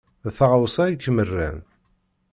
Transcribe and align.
D 0.25 0.27
taɣawsa 0.37 0.83
i 0.87 0.95
kem-rran. 1.03 1.59